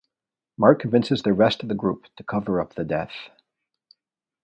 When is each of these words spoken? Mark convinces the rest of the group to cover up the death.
Mark 0.57 0.79
convinces 0.79 1.21
the 1.21 1.31
rest 1.31 1.61
of 1.61 1.69
the 1.69 1.75
group 1.75 2.07
to 2.17 2.23
cover 2.23 2.59
up 2.59 2.73
the 2.73 2.83
death. 2.83 3.29